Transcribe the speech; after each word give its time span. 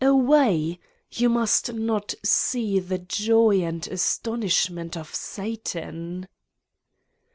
Away! 0.03 0.79
You 1.11 1.29
must 1.29 1.73
not 1.73 2.15
see 2.23 2.79
the 2.79 2.97
joy 2.97 3.61
and 3.61 3.85
astonishment 3.85 4.97
of 4.97 5.13
Satan! 5.13 6.27